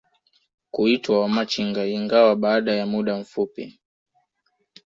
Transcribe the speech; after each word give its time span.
kuitwa 0.71 1.21
Wamachinga 1.21 1.85
ingawa 1.87 2.35
baada 2.35 2.73
ya 2.75 2.85
muda 2.85 3.17
mfupi 3.17 3.79